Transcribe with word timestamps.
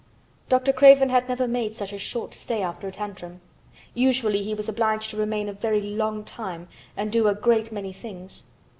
Dr. 0.49 0.73
Craven 0.73 1.09
had 1.09 1.29
never 1.29 1.47
made 1.47 1.75
such 1.75 1.93
a 1.93 1.99
short 1.99 2.33
stay 2.33 2.63
after 2.63 2.87
a 2.87 2.91
"tantrum"; 2.91 3.39
usually 3.93 4.41
he 4.41 4.55
was 4.55 4.67
obliged 4.67 5.11
to 5.11 5.17
remain 5.17 5.47
a 5.47 5.53
very 5.53 5.79
long 5.81 6.23
time 6.23 6.67
and 6.97 7.11
do 7.11 7.27
a 7.27 7.35
great 7.35 7.71
many 7.71 7.93
things. 7.93 8.45